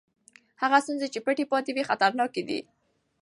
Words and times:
هغه 0.61 0.77
ستونزې 0.85 1.07
چې 1.13 1.19
پټې 1.25 1.43
پاتې 1.51 1.71
وي 1.73 1.83
خطرناکې 1.89 2.41
دي. 2.49 2.59